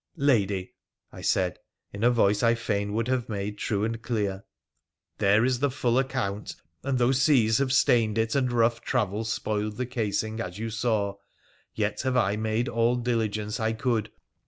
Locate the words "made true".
3.29-3.83